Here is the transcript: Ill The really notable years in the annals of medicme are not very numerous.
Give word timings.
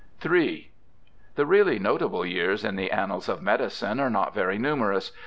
Ill 0.25 0.31
The 1.35 1.45
really 1.45 1.77
notable 1.77 2.25
years 2.25 2.63
in 2.65 2.75
the 2.75 2.89
annals 2.91 3.29
of 3.29 3.39
medicme 3.43 3.99
are 4.01 4.09
not 4.09 4.33
very 4.33 4.57
numerous. 4.57 5.11